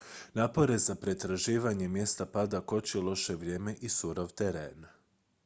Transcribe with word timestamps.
napore 0.35 0.77
za 0.77 0.95
pretraživanje 0.95 1.87
mjesta 1.87 2.25
pada 2.25 2.61
koči 2.61 2.97
loše 2.97 3.35
vrijeme 3.35 3.75
i 3.81 3.89
surov 3.89 4.27
teren 4.33 4.85